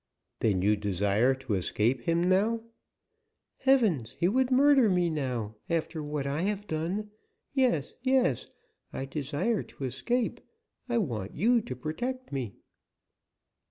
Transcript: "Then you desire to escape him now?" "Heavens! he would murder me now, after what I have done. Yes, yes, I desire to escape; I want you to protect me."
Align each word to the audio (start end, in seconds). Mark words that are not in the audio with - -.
"Then 0.39 0.63
you 0.63 0.75
desire 0.75 1.35
to 1.35 1.53
escape 1.53 2.01
him 2.05 2.23
now?" 2.23 2.63
"Heavens! 3.57 4.13
he 4.19 4.27
would 4.27 4.49
murder 4.49 4.89
me 4.89 5.11
now, 5.11 5.53
after 5.69 6.01
what 6.01 6.25
I 6.25 6.41
have 6.41 6.65
done. 6.65 7.11
Yes, 7.53 7.93
yes, 8.01 8.47
I 8.91 9.05
desire 9.05 9.61
to 9.61 9.83
escape; 9.83 10.41
I 10.89 10.97
want 10.97 11.35
you 11.35 11.61
to 11.61 11.75
protect 11.75 12.31
me." 12.31 12.55